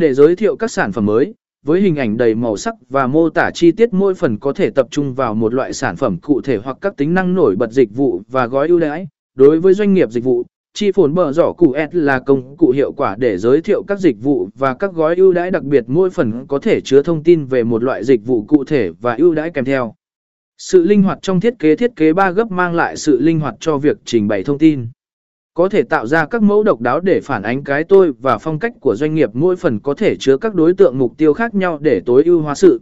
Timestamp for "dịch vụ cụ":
18.04-18.64